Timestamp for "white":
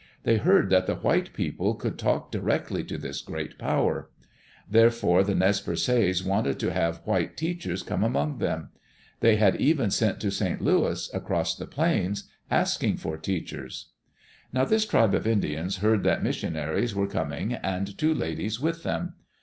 0.95-1.31, 7.05-7.37